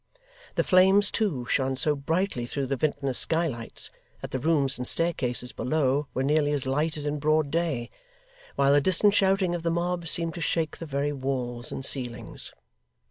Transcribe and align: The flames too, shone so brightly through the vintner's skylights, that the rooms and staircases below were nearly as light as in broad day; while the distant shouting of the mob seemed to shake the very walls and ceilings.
The 0.55 0.63
flames 0.63 1.11
too, 1.11 1.45
shone 1.45 1.75
so 1.75 1.95
brightly 1.95 2.47
through 2.47 2.65
the 2.65 2.75
vintner's 2.75 3.19
skylights, 3.19 3.91
that 4.21 4.31
the 4.31 4.39
rooms 4.39 4.79
and 4.79 4.87
staircases 4.87 5.51
below 5.51 6.07
were 6.15 6.23
nearly 6.23 6.53
as 6.53 6.65
light 6.65 6.97
as 6.97 7.05
in 7.05 7.19
broad 7.19 7.51
day; 7.51 7.87
while 8.55 8.73
the 8.73 8.81
distant 8.81 9.13
shouting 9.13 9.53
of 9.53 9.61
the 9.61 9.69
mob 9.69 10.07
seemed 10.07 10.33
to 10.33 10.41
shake 10.41 10.77
the 10.79 10.87
very 10.87 11.13
walls 11.13 11.71
and 11.71 11.85
ceilings. 11.85 12.51